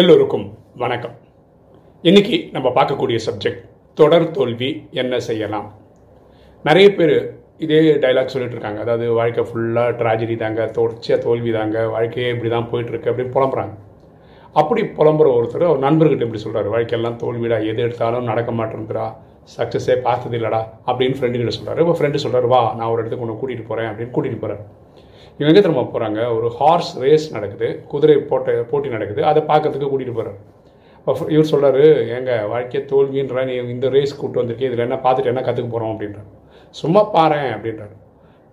[0.00, 0.44] எல்லோருக்கும்
[0.82, 1.14] வணக்கம்.
[2.04, 3.64] இன்னைக்கு நம்ம பார்க்கக்கூடிய சப்ஜெக்ட்
[3.98, 4.68] தொடர் தோல்வி
[5.00, 5.66] என்ன செய்யலாம்?
[6.64, 7.12] நிறைய பேர்
[7.64, 8.80] இதே டைலாக் சொல்லிட்டு இருக்காங்க.
[8.84, 13.74] அதாவது வாழ்க்கை ஃபுல்லாக ட்ராஜடி தாங்க தொடர்ச்சியாக தோல்வி தாங்க வாழ்க்கையே இப்படி தான் போயிட்டுருக்கு அப்படின்னு புலம்புறாங்க.
[14.60, 19.06] அப்படி புலம்புற ஒருத்தர் அவர் நண்பர்கிட்ட இப்படி சொல்கிறாரு வாழ்க்கையெல்லாம் தோல்விடா எது எடுத்தாலும் நடக்க மாட்டேங்குதுடா
[19.56, 23.70] சக்ஸஸே பார்த்தது இல்லடா அப்படின்னு ஃப்ரெண்டுகிட்ட சொல்கிறாரு இப்போ ஃப்ரெண்டு சொல்கிறார் வா நான் ஒரு இடத்துக்கு ஒன்று கூட்டிகிட்டு
[23.70, 24.64] போகிறேன் அப்படின்னு கூட்டிகிட்டு போகிறார்
[25.36, 27.68] இவங்க எங்கே திரும்ப போகிறாங்க ஒரு ஹார்ஸ் ரேஸ் நடக்குது.
[27.92, 29.20] குதிரை போட்ட போட்டி நடக்குது.
[29.30, 30.40] அதை பார்க்கறதுக்கு கூட்டிகிட்டு போகிறார்
[31.06, 31.84] அப்போ இவர் சொல்கிறாரு
[32.16, 36.28] எங்கள் வாழ்க்கையை தோல்வின்ற நீ இந்த ரேஸ் கூப்பிட்டு வந்திருக்கேன் இதில் என்ன பார்த்துட்டு என்ன கற்றுக்க போகிறோம் அப்படின்றார்.
[36.80, 37.94] சும்மா பாறேன் அப்படின்றாரு.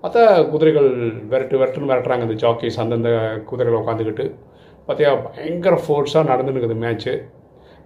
[0.04, 0.22] பார்த்தா
[0.54, 0.90] குதிரைகள்
[1.32, 3.12] விரட்டு விரட்டுன்னு விரட்டுறாங்க அந்த ஜாக்கீஸ் அந்தந்த
[3.50, 4.26] குதிரைகள் உட்காந்துக்கிட்டு
[4.88, 7.14] பார்த்தியா பயங்கர ஃபோர்ஸாக நடந்துன்னு இருக்குது மேட்ச்சு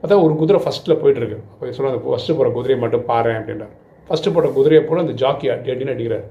[0.01, 1.39] பார்த்தா ஒரு குதிரை ஃபஸ்ட்டில் போயிட்டுருக்கு.
[1.51, 3.73] அப்போ சொல்ல அந்த ஃபஸ்ட்டு போகிற குதிரையை மட்டும் பாறேன் அப்படின்றார்.
[4.07, 6.25] ஃபஸ்ட்டு போட்ட குதிரையை போல அந்த ஜாக்கி அடி அடின்னு அடிக்கிறார்.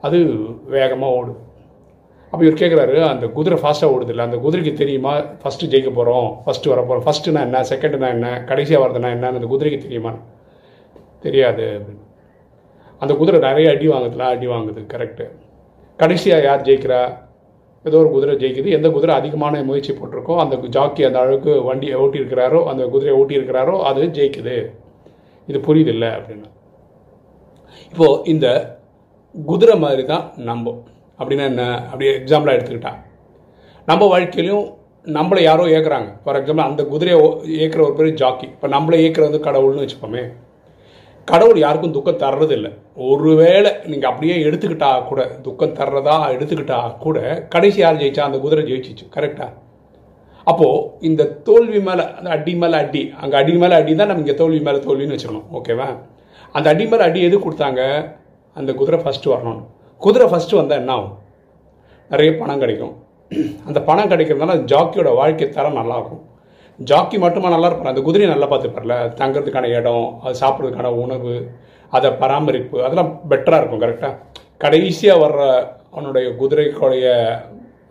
[0.00, 0.18] அது
[0.76, 1.42] வேகமாக ஓடுது
[2.30, 5.12] அப்போ இவர் கேட்குறாரு அந்த குதிரை ஃபாஸ்ட்டாக ஓடுது இல்லை அந்த குதிரைக்கு தெரியுமா?
[5.42, 9.78] ஃபஸ்ட்டு ஜெயிக்க போகிறோம் ஃபஸ்ட்டு வர போகிறோம் ஃபஸ்ட்டுனா என்ன செகண்டுனா என்ன கடைசியாக வரதுனா என்னன்னு அந்த குதிரைக்கு
[9.78, 10.12] தெரியுமா
[11.20, 12.02] தெரியாது அப்படின்னு.
[12.98, 15.26] அந்த குதிரை நிறைய அடி வாங்குதுல அடி வாங்குது கரெக்டு
[15.98, 17.00] கடைசியாக யார் ஜெயிக்கிறா?
[17.84, 18.68] ஏதோ ஒரு குதிரை ஜெயிக்குது.
[18.78, 24.08] எந்த குதிரை அதிகமான முயற்சி போட்டிருக்கோ அந்த ஜாக்கி அந்த அளவுக்கு வண்டியை ஓட்டியிருக்கிறாரோ அந்த குதிரையை ஓட்டியிருக்கிறாரோ அது
[24.18, 24.56] ஜெயிக்குது.
[25.48, 26.48] இது புரியுது இல்லை அப்படின்னு.
[27.92, 28.46] இப்போது இந்த
[29.48, 30.74] குதிரை மாதிரி தான் நம்ம.
[31.20, 31.62] அப்படின்னா என்ன?
[31.90, 32.92] அப்படி எக்ஸாம்பிளாக எடுத்துக்கிட்டா.
[33.88, 34.66] நம்ம வாழ்க்கையிலையும்
[35.06, 37.18] நம்மளை யாரோ ஏற்கிறாங்க ஃபார் எக்ஸாம்பிள் அந்த குதிரையை
[37.62, 40.24] ஏற்கிற ஒரு பேர் ஜாக்கி இப்போ நம்மளை ஏற்கிறது வந்து கடவுள்னு வச்சுப்போமே.
[41.28, 42.70] கடவுள் யாருக்கும் துக்கம் தர்றது இல்லை
[43.10, 47.18] ஒருவேளை நீங்கள் அப்படியே எடுத்துக்கிட்டா கூட துக்கம் தர்றதா எடுத்துக்கிட்டா கூட
[47.54, 48.26] கடைசி யார் ஜெயிச்சா?
[48.28, 49.06] அந்த குதிரை ஜெயிச்சிச்சு.
[49.16, 49.52] கரெக்டாக
[50.46, 54.34] அப்போது இந்த தோல்வி மேலே அந்த அடி மேலே அடி அங்கே அடி மேலே அடி தான் நம்ம இங்கே
[54.34, 55.88] தோல்வி மேலே தோல்வின்னு வச்சுக்கணும் ஓகேவா
[56.54, 57.82] அந்த அடி மேலே அடி எது கொடுத்தாங்க?
[58.60, 59.60] அந்த குதிரை ஃபஸ்ட்டு வரணும்.
[60.04, 61.14] குதிரை ஃபஸ்ட்டு வந்தால் என்ன ஆகும்?
[62.10, 62.94] நிறைய பணம் கிடைக்கும்.
[63.68, 66.24] அந்த பணம் கிடைக்கிறதுனால அந்த ஜாக்கியோட வாழ்க்கை தரம் நல்லாயிருக்கும்
[66.78, 67.92] ஜாக்கி மட்டுமா நல்லா இருப்பார்?
[67.92, 68.96] அந்த குதிரையை நல்லா பார்த்துப்பார்ல?
[69.20, 71.34] தங்கிறதுக்கான இடம் அது சாப்பிட்றதுக்கான உணவு
[71.96, 74.14] அதை பராமரிப்பு அதெல்லாம் பெட்டராக இருக்கும் கரெக்டாக
[74.64, 75.42] கடைசியாக வர்ற
[75.94, 77.06] அவனுடைய குதிரைக்குடைய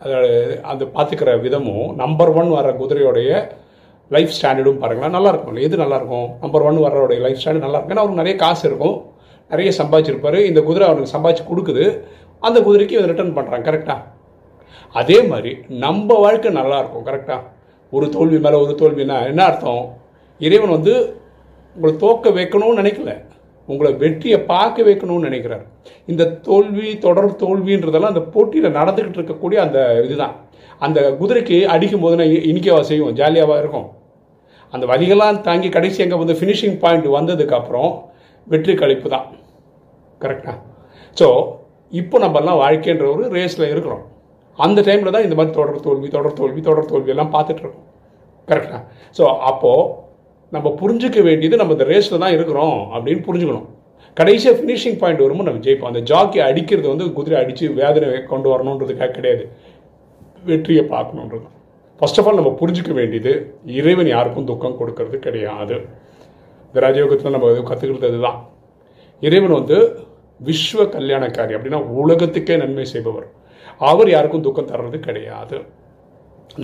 [0.04, 0.26] அதோட
[0.72, 3.30] அந்த பார்த்துக்கிற விதமும் நம்பர் ஒன் வர குதிரையோடைய
[4.16, 8.36] லைஃப் ஸ்டாண்டர்டும் பாருங்களேன் நல்லாயிருக்கும் எது நல்லாயிருக்கும் நம்பர் ஒன் வர்றோடைய லைஃப் ஸ்டாண்டர்ட் நல்லாயிருக்கும் ஏன்னா அவருக்கு நிறைய
[8.44, 8.98] காசு இருக்கும்.
[9.50, 10.40] நிறைய சம்பாதிச்சிருப்பாரு.
[10.50, 11.86] இந்த குதிரை அவனுக்கு சம்பாதிச்சு கொடுக்குது.
[12.40, 14.02] அந்த குதிரைக்கு இதை ரிட்டர்ன் பண்ணுறான் கரெக்டாக
[14.92, 17.42] அதே மாதிரி நம்ம வாழ்க்கை நல்லா இருக்கும் கரெக்டாக
[17.90, 19.42] ஒரு தோல்வி மேலே ஒரு தோல்வினா என்ன?
[19.44, 19.86] அர்த்தம்?
[20.40, 20.94] இறைவன் வந்து
[21.76, 23.12] உங்களை தோக்க வைக்கணும்னு நினைக்கல.
[23.68, 25.66] உங்களை வெற்றியை பார்க்க வைக்கணும்னு நினைக்கிறார்.
[26.06, 30.36] இந்த தோல்வி தொடர் தோல்வின்றதெல்லாம் அந்த போட்டியில் நடந்துக்கிட்டு இருக்கக்கூடிய அந்த இதுதான்.
[30.80, 33.16] அந்த குதிரைக்கு அடிக்கும் போது நான் இனிக்கவா செய்வோம்?
[33.16, 33.88] ஜாலியாகவா இருக்கும்.
[34.72, 37.92] அந்த வலிகள்லாம் தாங்கி கடைசி அங்கே வந்து ஃபினிஷிங் பாயிண்ட் வந்ததுக்கப்புறம்
[38.52, 39.28] வெற்றி கழிப்பு தான்
[40.22, 40.58] கரெக்டாக
[41.18, 41.28] ஸோ
[42.02, 44.04] இப்போ நம்மலாம் வாழ்க்கைன்ற ஒரு ரேஸில் இருக்கிறோம்.
[44.60, 47.88] அந்த டைமில் தான் இந்த மாதிரி தொடர் தோல்வி தொடர் தோல்வி தொடர் தோல்வி எல்லாம் பார்த்துட்ருக்கோம்
[48.50, 48.82] கரெக்டாக
[49.18, 49.92] ஸோ அப்போது
[50.56, 53.68] நம்ம புரிஞ்சிக்க வேண்டியது நம்ம இந்த ரேஸில் தான் இருக்கிறோம் அப்படின்னு புரிஞ்சுக்கணும்.
[54.18, 55.92] கடைசியாக ஃபினிஷிங் பாயிண்ட் வரும்போது நம்ம ஜெயிப்போம்.
[55.92, 59.46] அந்த ஜாக்கி அடிக்கிறது வந்து குதிரை அடித்து வேதனை கொண்டு வரணுன்றதுக்காக கிடையாது.
[60.50, 61.48] வெற்றியை பார்க்கணுன்றது.
[62.00, 63.34] ஃபர்ஸ்ட் ஆஃப் ஆல் நம்ம புரிஞ்சிக்க வேண்டியது
[63.80, 65.78] இறைவன் யாருக்கும் துக்கம் கொடுக்கறது கிடையாது.
[66.76, 68.40] இந்த ராஜயோகத்தில் நம்ம கற்றுக்கிறது அதுதான்
[69.26, 69.78] இறைவன் வந்து
[70.48, 73.28] விஸ்வ கல்யாணக்காரி அப்படின்னா உலகத்துக்கே நன்மை செய்பவர்.
[73.90, 75.58] அவர் யாருக்கும் துக்கம் தர்றது கிடையாது.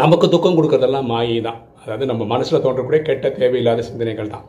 [0.01, 1.61] நமக்கு துக்கம் கொடுக்கறதெல்லாம் மாயை தான்.
[1.83, 4.45] அதாவது நம்ம மனசில் தோன்றக்கூடிய கெட்ட தேவையில்லாத சிந்தனைகள் தான்.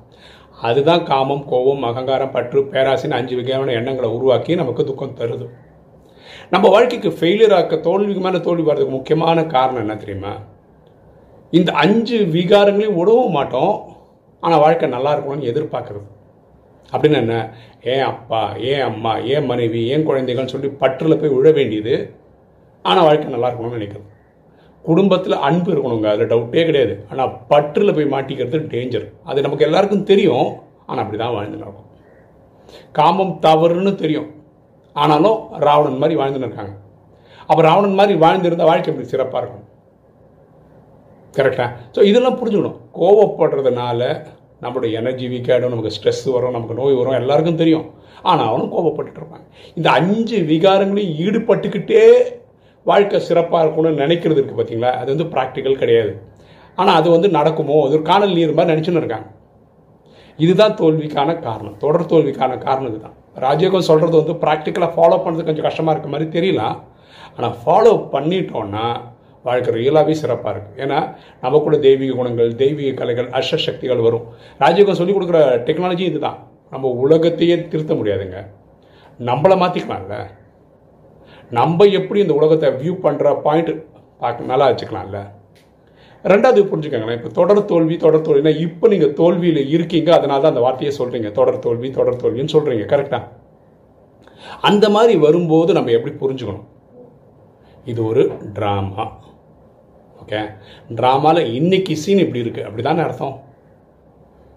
[0.69, 5.49] அதுதான் காமம் கோபம் அகங்காரம் பற்று பேராசின்னு அஞ்சு வகையான எண்ணங்களை உருவாக்கி நமக்கு துக்கம் தருது.
[6.55, 10.34] நம்ம வாழ்க்கைக்கு ஃபெயிலியர் ஆக்க தோல்விக்கு மேலே தோல்வி வர்றதுக்கு முக்கியமான காரணம் என்ன தெரியுமா?
[11.53, 13.75] இந்த அஞ்சு விகாரங்களையும் விடவும் மாட்டோம்.
[14.44, 16.08] ஆனால் வாழ்க்கை நல்லா இருக்கணும்னு எதிர்பார்க்குறது.
[16.92, 17.34] அப்படின்னு என்ன?
[17.92, 21.94] ஏன் அப்பா ஏன் அம்மா ஏன் மனைவி ஏன் குழந்தைகள்னு சொல்லி பற்றில் போய் விழ வேண்டியது
[22.88, 24.08] ஆனால் வாழ்க்கை நல்லா இருக்கணும்னு நினைக்கிறது.
[24.84, 26.94] குடும்பத்தில் அன்பு இருக்கணுங்க அதில் டவுட்டே கிடையாது.
[27.10, 30.48] ஆனால் பற்றில் போய் மாட்டிக்கிறது டேஞ்சர் அது நமக்கு எல்லாருக்கும் தெரியும்
[30.88, 31.88] ஆனால் அப்படி தான் வாழ்ந்துன்னு இருக்கோம்
[32.98, 34.28] காமம் தவறுன்னு தெரியும்.
[34.97, 36.74] ஆனாலும் ராவணன் மாதிரி வாழ்ந்துன்னு இருக்காங்க.
[37.48, 39.66] அப்போ ராவணன் மாதிரி வாழ்ந்திருந்தால் வாழ்க்கை எப்படி சிறப்பாக இருக்கும்?
[41.36, 42.78] கரெக்டாக ஸோ இதெல்லாம் புரிஞ்சுக்கணும்.
[43.00, 44.00] கோவப்படுறதுனால
[44.65, 47.86] நம்மளுடைய எனர்ஜி வீக் ஆகிடும் நமக்கு ஸ்ட்ரெஸ் வரும் நமக்கு நோய் வரும் எல்லாருக்கும் தெரியும்.
[48.30, 49.47] ஆனால் அவனும் கோபப்பட்டுட்டு இருப்பாங்க
[49.78, 52.04] இந்த அஞ்சு விகாரங்களையும் ஈடுபட்டுக்கிட்டே
[52.86, 56.12] வாழ்க்கை சிறப்பாக இருக்கணும்னு நினைக்கிறது இருக்குது பார்த்தீங்களா அது வந்து ப்ராக்டிக்கல் கிடையாது.
[56.78, 57.78] ஆனால் அது வந்து நடக்குமோ?
[57.86, 59.28] அது ஒரு காணல் நீர் மாதிரி நினச்சின்னு இருக்காங்க.
[60.38, 61.77] இதுதான் தோல்விக்கான காரணம்.
[61.83, 63.16] தொடர் தோல்விக்கான காரணம் இதுதான்.
[63.45, 66.78] ராஜயோகம் சொல்கிறது வந்து ப்ராக்டிக்கலாக ஃபாலோ பண்ணுறது கொஞ்சம் கஷ்டமாக இருக்க மாதிரி தெரியலாம்
[67.36, 68.86] ஆனால் ஃபாலோ பண்ணிட்டோன்னா
[69.47, 70.98] வாழ்க்கை ரியலாகவே சிறப்பாக இருக்குது ஏன்னா
[71.44, 74.27] நமக்குள்ள தெய்வீக குணங்கள் தெய்வீக கலைகள் அஷ்ட சக்திகள் வரும்.
[74.62, 76.39] ராஜயோகம் சொல்லிக் கொடுக்குற டெக்னாலஜி இதுதான்.
[76.72, 78.39] நம்ம உலகத்தையே திருத்த முடியாதுங்க.
[79.28, 80.16] நம்மளை மாற்றிக்கலாம்ல
[81.59, 83.72] நம்ம எப்படி இந்த உலகத்தை வியூ பண்ணுற பாயிண்ட்
[84.22, 85.18] பார்க்க நல்லா வச்சுக்கலாம்ல.
[86.33, 87.18] ரெண்டாவது புரிஞ்சுக்கோங்களேன்.
[87.18, 90.10] இப்போ தொடர் தோல்வி தொடர் தோல்வினா இப்போ நீங்கள் தோல்வியில் இருக்கீங்க.
[90.18, 93.41] அதனால தான் அந்த வார்த்தையை சொல்கிறீங்க தொடர் தோல்வி தொடர் தோல்வின்னு சொல்கிறீங்க கரெக்டாக
[94.68, 96.66] அந்த மாதிரி வரும்போது நம்ம எப்படி புரிஞ்சுக்கணும்?
[97.91, 98.24] இது ஒரு
[98.56, 99.04] ட்ராமா
[100.22, 100.41] ஓகே
[100.98, 103.36] ட்ராமாவில் இன்னைக்கு சீன் இப்படி இருக்குது அப்படி தானே அர்த்தம்?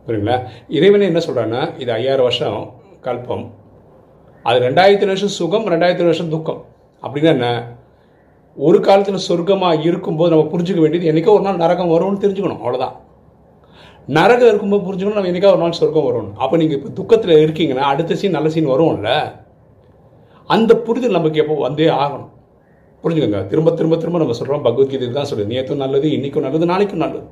[0.08, 0.36] புரியுங்களா
[0.78, 2.60] இறைவனை என்ன சொல்கிறான்னா இது ஐயாயிரம் வருஷம்
[3.06, 3.46] கல்பம்.
[4.46, 6.60] அது ரெண்டாயிரத்தி வருஷம் சுகம் ரெண்டாயிரத்தி வருஷம் துக்கம்.
[7.04, 7.48] அப்படின்னா என்ன?
[8.58, 12.62] ஒரு காலத்தில் சொர்க்கமாக இருக்கும்போது நம்ம புரிஞ்சுக்க வேண்டியது என்றைக்கோ ஒரு நாள் நரகம் வரும்னு தெரிஞ்சுக்கணும்.
[12.64, 12.96] அவ்வளோதான்
[14.18, 18.20] நரகம் இருக்கும்போது புரிஞ்சுக்கணும் நம்ம என்றைக்கா ஒரு நாள் சொர்க்கம் வரும் அப்போ நீங்கள் இப்போ துக்கத்தில் இருக்கீங்கன்னா அடுத்த
[18.22, 19.12] சீன் நல்ல சீன் வரும்ல?
[20.50, 22.32] அந்த புரிதல் நமக்கு எப்போ வந்தே ஆகணும்.
[23.06, 23.42] புரிஞ்சுக்கோங்க.
[23.52, 25.52] திரும்ப திரும்ப திரும்ப நம்ம சொல்கிறோம் பகவத்கீதை தான் சொல்லுது.
[25.56, 27.28] நேற்றும் நல்லது இன்றைக்கும் நல்லது நாளைக்கும் நல்லது.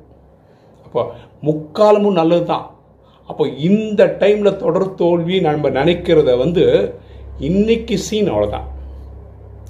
[0.86, 1.02] அப்போ
[1.48, 2.64] முக்காலமும் நல்லது தான்
[3.30, 6.64] அப்போ இந்த டைமில் தொடர் தோல்வி நம்ம நினைக்கிறத வந்து
[7.48, 8.66] இன்னைக்கு சீன் அவ்வளோதான்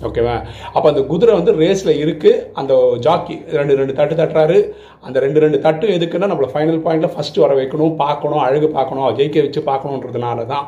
[0.06, 0.34] ஓகேவா
[0.74, 2.72] அப்போ அந்த குதிரை வந்து ரேஸில் இருக்குது அந்த
[3.04, 4.58] ஜாக்கி ரெண்டு ரெண்டு தட்டு தட்டுறாரு.
[5.06, 9.46] அந்த ரெண்டு ரெண்டு தட்டு எதுக்குன்னா நம்மளை ஃபைனல் பாயிண்டில் ஃபஸ்ட்டு வர வைக்கணும் பார்க்கணும் அழகு பார்க்கணும் ஜெயிக்க
[9.46, 10.66] வச்சு பார்க்கணுன்றதுனால தான்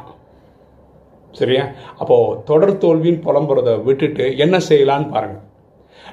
[1.39, 1.65] சரியா?
[2.01, 5.45] அப்போது தொடர் தோல்வின்னு புலம்புறதை விட்டுட்டு என்ன செய்யலான்னு பாருங்கள்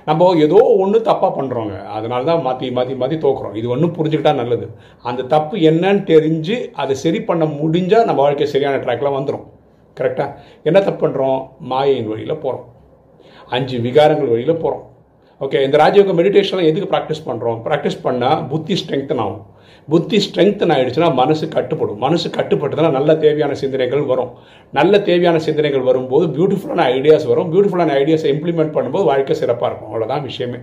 [0.07, 3.55] நம்ம ஏதோ ஒன்று தப்பாக பண்ணுறோங்க அதனால தான் மாற்றி மாற்றி மாற்றி தோக்குறோம்.
[3.59, 4.65] இது ஒன்றும் புரிஞ்சுக்கிட்டா நல்லது.
[5.09, 9.45] அந்த தப்பு என்னன்னு தெரிஞ்சு அதை சரி பண்ண முடிஞ்சால் நம்ம வாழ்க்கை சரியான ட்ராக்ல வந்துடும்
[9.97, 11.39] கரெக்டாக என்ன தப்பு பண்ணுறோம்
[11.71, 12.67] மாயின் வழியில் போகிறோம்
[13.49, 14.83] அஞ்சு விகாரங்கள் வழியில் போகிறோம்
[15.44, 19.42] ஓகே இந்த ராஜயோக மெடிடேஷன்லாம் எதுக்கு ப்ராக்டிஸ் பண்ணுறோம் ப்ராக்டிஸ் பண்ணால் புத்தி ஸ்ட்ரெங்தன் ஆகும்.
[19.92, 22.00] புத்தி ஸ்ட்ரெங்தன் ஆகிடுச்சுன்னா மனசு கட்டுப்படும்.
[22.04, 24.31] மனசு கட்டுப்பட்டதுன்னா நல்ல தேவையான சிந்தனைகள் வரும்.
[24.78, 27.50] நல்ல தேவையான சிந்தனைகள் வரும்போது பியூட்டிஃபுல்லான ஐடியாஸ் வரும்.
[27.54, 29.90] பியூட்டிஃபுல்லான ஐடியாஸை இம்ப்ளிமெண்ட் பண்ணும்போது வாழ்க்கை சிறப்பாக இருக்கும்.
[29.92, 30.60] அவ்வளோதான் விஷயமே.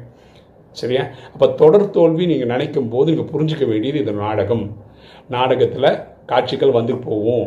[0.80, 1.02] சரியா?
[1.32, 4.64] அப்போ தொடர் தோல்வி நீங்கள் நினைக்கும் போது நீங்கள் புரிஞ்சிக்க வேண்டியது இது நாடகம்.
[5.36, 5.90] நாடகத்தில்
[6.30, 7.46] காட்சிகள் வந்து போகும்.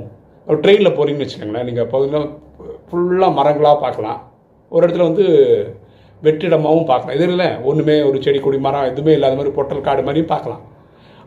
[0.63, 1.67] ட்ரெயினில் போகிறீங்கன்னு வச்சுக்கோங்களேன்.
[1.69, 2.29] நீங்கள் பகுதியில்
[2.87, 4.19] ஃபுல்லாக மரங்களாக பார்க்கலாம்.
[4.73, 5.25] ஒரு இடத்துல வந்து
[6.25, 7.15] வெற்றிடமாகவும் பார்க்கலாம்.
[7.17, 10.63] எதுவும் இல்லை ஒன்றுமே ஒரு செடி கொடி மரம் எதுவுமே இல்லாத மாதிரி பொட்டல் காடு மாதிரியும் பார்க்கலாம்.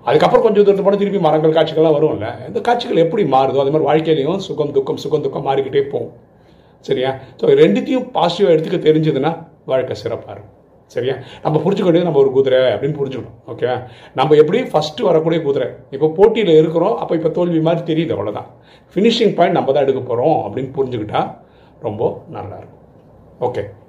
[0.09, 2.27] அதுக்கப்புறம் கொஞ்சம் தூரத்து போனால் திருப்பி மரங்கள் காட்சிகள்லாம் வரும்ல.
[2.49, 6.13] இந்த காட்சிகள் எப்படி மாறுதோ அது மாதிரி வாழ்க்கையிலையும் சுகம் துக்கம் சுகம் துக்கம் மாறிக்கிட்டே போகும்.
[6.89, 7.11] சரியா?
[7.41, 9.33] ஸோ ரெண்டுத்தையும் பாசிட்டிவாக எடுத்துக்க தெரிஞ்சதுன்னா
[9.71, 10.53] வாழ்க்கை சிறப்பாக இருக்கும்.
[10.95, 11.15] சரியா?
[11.45, 13.39] நம்ம புரிஞ்சுக்க வேண்டியது நம்ம ஒரு குதிரை அப்படின்னு புரிஞ்சுக்கணும்.
[13.53, 13.71] ஓகே
[14.19, 15.67] நம்ம எப்படி ஃபஸ்ட்டு வரக்கூடிய குதிரை?
[15.97, 18.49] இப்போ போட்டியில் இருக்கிறோம் அப்போ இப்போ தோல்வி மாதிரி தெரியுது அவ்வளோதான்
[18.95, 21.23] ஃபினிஷிங் பாயிண்ட் நம்ம தான் எடுக்க போகிறோம் அப்படின்னு புரிஞ்சுக்கிட்டா
[21.87, 22.03] ரொம்ப
[22.37, 22.85] நல்லாயிருக்கும்
[23.49, 23.65] ஓகே